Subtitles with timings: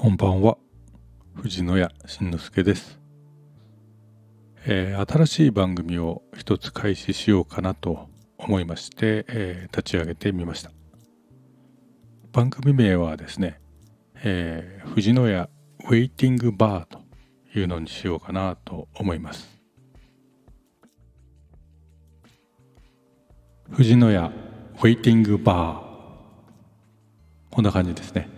[0.00, 0.56] こんばんは。
[1.34, 3.00] 藤野谷慎之介です、
[4.64, 8.08] えー、新しい番組を一つ開始しようかなと
[8.38, 10.70] 思いまして、えー、立ち上げてみました。
[12.30, 13.60] 番組名はですね、
[14.22, 17.00] えー、藤野谷ウェイティングバーと
[17.58, 19.48] いうのにしようかなと思います。
[23.72, 27.52] 藤野谷ウェイティングバー。
[27.52, 28.37] こんな感じですね。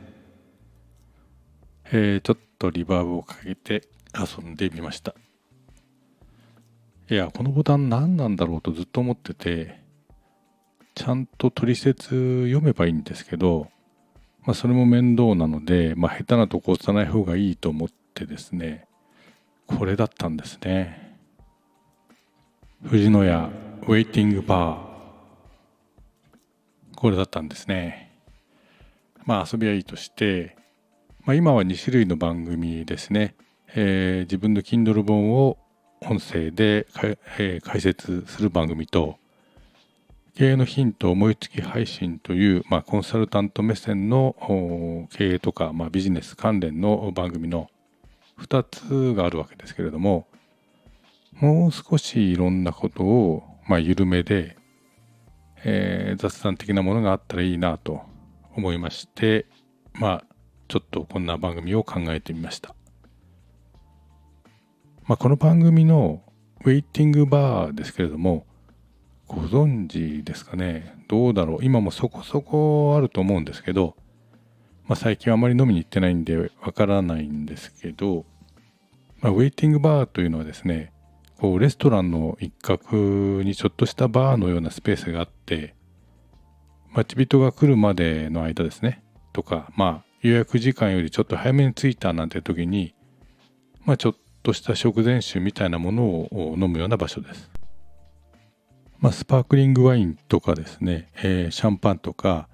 [1.92, 5.14] えー、ちょっとリバーブをかけて遊んでみました。
[7.10, 9.80] いやこのボタン何なんだろうとずっと思ってて
[10.94, 13.68] ちゃんと取説読めばいいんですけど、
[14.44, 18.86] まあ、それも面倒なので、まあ、下手なとこ押さない方がいいと思ってですね
[19.66, 21.16] これだったんですね。
[22.84, 23.50] 藤野屋
[23.82, 28.12] ウェイティングバーこれだったんですね。
[29.24, 30.56] まあ遊びはいいとして
[31.24, 33.34] まあ、今は2種類の番組ですね、
[33.74, 35.58] えー、自分の Kindle 本を
[36.00, 36.86] 音声で、
[37.38, 39.18] えー、解説する番組と
[40.34, 44.34] 経営のヒント思いつき配信という、まあ、コンサルタント目線の
[45.10, 47.68] 経営とか、まあ、ビジネス関連の番組の
[48.38, 50.26] 2つがあるわけですけれども
[51.34, 54.56] もう少しいろんなことを、まあ、緩めで、
[55.64, 58.00] えー、雑談的なものがあったらいいなと
[58.56, 59.44] 思いまして
[59.92, 60.24] まあ
[60.70, 62.76] ちょっとこんな番組を考えてみました。
[65.04, 66.22] まあ、この番組の
[66.64, 68.46] ウェイティングバーですけれども
[69.26, 70.94] ご存知ですかね？
[71.08, 71.64] どうだろう？
[71.64, 73.96] 今もそこそこあると思うんですけど、
[74.86, 78.24] まあ、最近あまり飲みに行ってないんでわからないんですけど、
[79.20, 80.92] まあ、ウェイティングバーというのはですね
[81.40, 85.74] こうレストランの一角にちょっとしたバーのようなスペースがあって
[86.92, 89.02] 待ち人が来るまでの間ですね。
[89.32, 92.94] とかまあ予約時間よりちょっと早めに着いたなんて時に、
[93.84, 97.50] まあ、ちょっとした食前酒みたいなものを飲むような場所です。
[98.98, 102.48] まあ、スパークリングワインとかですね、えー、シャンパンとか、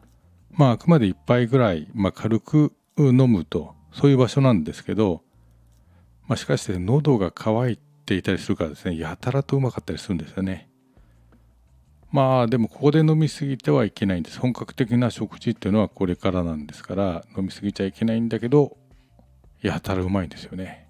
[0.52, 5.22] まあ、あくまで1杯ぐらい、まあ、軽く飲むとそういう場所なんですけど、
[6.28, 10.65] まあ、しかして喉が渇いていたりするからですねやたらとうまかったりするんですよね。
[12.16, 14.40] まあでもここで飲み過ぎてはいけないんです。
[14.40, 18.78] 本格的な食事っていうのはこれからなんですから飲み過ぎちゃいけないんだけど
[19.60, 20.88] やたらうまいんですよね。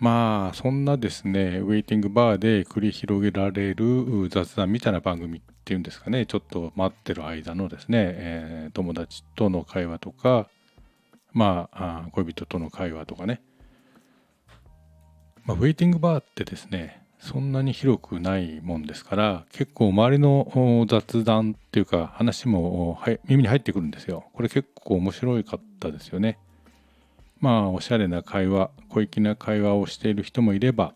[0.00, 6.26] まあそんなですねウェイティングバーで繰り広げられる雑談みたいな番組っていうんですかね。
[6.26, 10.48] ちょっと待ってる間のですね、えー、友達との会話とか
[11.32, 13.40] まあ恋人との会話とかね、
[15.44, 24.24] まあ、ウェイティングバーってですねそんなに広くないもんですから結構周りの雑談っていうか話も耳に入ってくるんですよ。
[24.32, 26.38] これ結構面白かったですよね。
[27.40, 30.94] まあおしゃれな会話小粋な会話をしている人もいれば、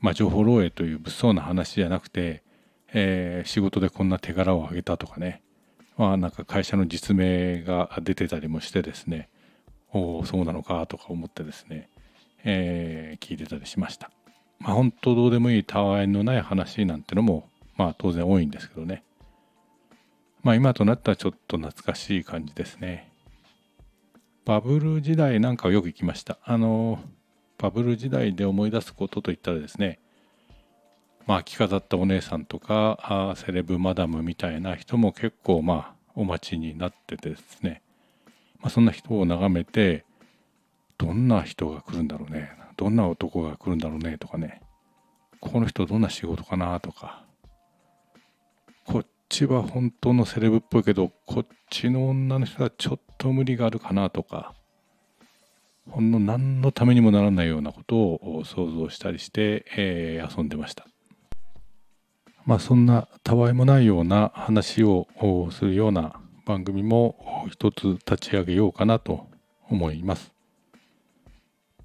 [0.00, 2.42] まあ、情報漏洩という物騒な話じゃなくて、
[2.92, 5.42] えー、仕事でこんな手柄を挙げたとかね、
[5.96, 9.28] まあ、なんか会社の実名が出てたりもしてですね
[9.92, 11.88] おおそうなのかとか思ってですね、
[12.44, 14.10] えー、聞いてたりしました。
[14.62, 19.02] まあ本当どうでもいいたわいのない話なんてのもまあ当然多いんですけどね。
[20.42, 23.10] まあ今となったらちょっと懐かしい感じですね。
[24.44, 26.38] バブル時代なんかをよく行きました。
[26.44, 27.00] あの
[27.58, 30.00] バブル時代で思い出すことといったらですね
[31.26, 37.82] まあ着飾ったお姉さんとかあセレブマダムみたいな人も結構まあお待ちになっててですね、
[38.60, 40.04] まあ、そんな人を眺めて
[40.98, 42.61] どんな人が来るんだろうね。
[42.82, 44.60] どんな男が来るんだろうねとかね。
[45.38, 47.24] この人どんな仕事かなとか。
[48.84, 54.52] こっちは本当のセレブっぽいけどこっちの女の人はちょっと無理があるかなとか。
[55.88, 60.88] ほんの何のためにもならないようなことを想像したりして、えー、遊んでました。
[62.44, 65.06] まあそんなたわいもないような話を
[65.52, 69.28] するような番組も一つ立ち上げようかなと
[69.68, 70.31] 思います。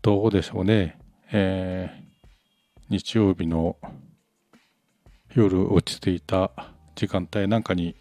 [0.02, 1.00] どうでしょうね、
[1.32, 2.04] えー、
[2.90, 3.78] 日曜日の
[5.34, 6.52] 夜落ち着いた
[6.96, 7.96] 時間帯なんかに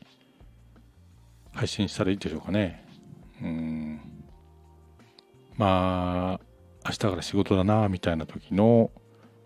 [1.52, 2.84] 配信したらいいでしょうかね。
[3.42, 4.00] うん
[5.56, 6.46] まあ
[6.84, 8.90] 明日から仕事だなみたいな時の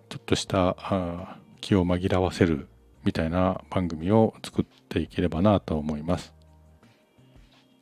[0.09, 2.69] ちょっとした気を紛らわせる
[3.05, 6.35] みたいな番組を作っていければなと思います。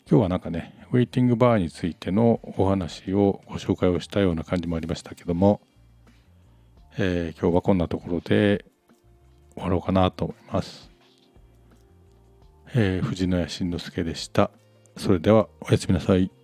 [0.09, 5.61] 今日はなんかねウェイティングバーについてのお話をご紹介をしたような感じもありましたけども、
[6.97, 8.65] えー、今日はこんなところで
[9.55, 10.91] 終わろうかなと思います。
[12.75, 14.51] えー、藤野谷慎之介でした。
[14.97, 16.38] それではおやすみなさい。